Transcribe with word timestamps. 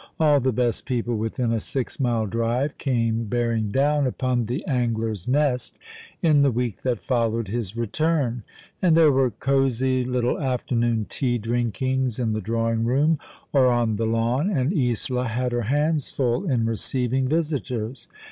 All 0.19 0.39
the 0.39 0.51
best 0.51 0.87
people 0.87 1.15
within 1.15 1.51
a 1.53 1.59
six 1.59 1.99
mile 1.99 2.25
drive 2.25 2.79
came 2.79 3.25
bearing 3.25 3.69
down 3.69 4.07
upon 4.07 4.47
the 4.47 4.65
Angler 4.65 5.11
s 5.11 5.27
Nest 5.27 5.77
in 6.23 6.41
the 6.41 6.49
week 6.49 6.81
that 6.81 7.03
followed 7.03 7.49
his 7.49 7.77
return; 7.77 8.41
and 8.81 8.97
there 8.97 9.11
were 9.11 9.29
cosy 9.29 10.03
little 10.03 10.39
afternoon 10.39 11.05
tea 11.07 11.37
drinkings 11.37 12.17
in 12.17 12.33
the 12.33 12.41
drawing 12.41 12.83
room, 12.83 13.19
or 13.53 13.67
on 13.67 13.97
the 13.97 14.07
lawn, 14.07 14.49
and 14.49 14.73
Isola 14.73 15.25
had 15.27 15.51
her 15.51 15.61
hands 15.69 16.11
full 16.11 16.49
in 16.49 16.65
receiving 16.65 17.27
visitors. 17.27 18.07